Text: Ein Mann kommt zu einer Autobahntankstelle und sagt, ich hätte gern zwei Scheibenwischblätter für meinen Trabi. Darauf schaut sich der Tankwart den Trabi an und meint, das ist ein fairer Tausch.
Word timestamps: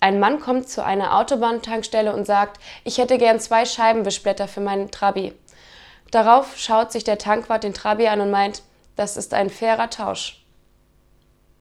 Ein 0.00 0.20
Mann 0.20 0.40
kommt 0.40 0.68
zu 0.68 0.84
einer 0.84 1.18
Autobahntankstelle 1.18 2.14
und 2.14 2.26
sagt, 2.26 2.60
ich 2.84 2.98
hätte 2.98 3.18
gern 3.18 3.40
zwei 3.40 3.64
Scheibenwischblätter 3.64 4.48
für 4.48 4.60
meinen 4.60 4.90
Trabi. 4.90 5.32
Darauf 6.10 6.58
schaut 6.58 6.92
sich 6.92 7.04
der 7.04 7.18
Tankwart 7.18 7.64
den 7.64 7.74
Trabi 7.74 8.08
an 8.08 8.20
und 8.20 8.30
meint, 8.30 8.62
das 8.96 9.16
ist 9.16 9.32
ein 9.32 9.50
fairer 9.50 9.90
Tausch. 9.90 10.41